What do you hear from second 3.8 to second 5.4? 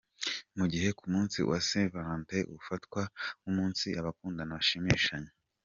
abakundana bashimishanya.